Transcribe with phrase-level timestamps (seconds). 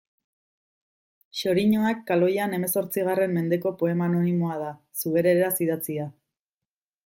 [1.41, 6.11] Xoriñoak kaloian hemezortzigarren mendeko poema anonimoa da, zubereraz idatzia.